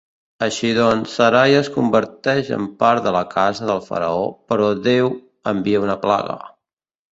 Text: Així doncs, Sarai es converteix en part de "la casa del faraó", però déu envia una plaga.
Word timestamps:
Així 0.43 0.69
doncs, 0.77 1.11
Sarai 1.19 1.57
es 1.57 1.69
converteix 1.75 2.49
en 2.57 2.65
part 2.81 3.05
de 3.09 3.13
"la 3.17 3.23
casa 3.35 3.69
del 3.73 3.85
faraó", 3.91 4.25
però 4.53 4.73
déu 4.91 5.15
envia 5.55 5.87
una 5.89 6.01
plaga. 6.09 6.43